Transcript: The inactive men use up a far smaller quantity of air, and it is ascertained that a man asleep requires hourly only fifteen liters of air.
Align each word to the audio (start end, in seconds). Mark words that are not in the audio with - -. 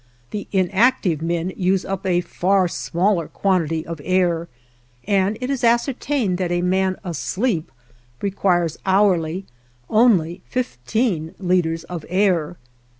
The 0.31 0.47
inactive 0.51 1.21
men 1.21 1.51
use 1.55 1.85
up 1.85 2.07
a 2.07 2.21
far 2.21 2.67
smaller 2.67 3.27
quantity 3.27 3.85
of 3.85 4.01
air, 4.03 4.47
and 5.05 5.37
it 5.39 5.51
is 5.51 5.63
ascertained 5.63 6.39
that 6.39 6.51
a 6.51 6.63
man 6.63 6.95
asleep 7.03 7.71
requires 8.19 8.79
hourly 8.83 9.45
only 9.91 10.41
fifteen 10.49 11.35
liters 11.37 11.83
of 11.83 12.03
air. 12.09 12.57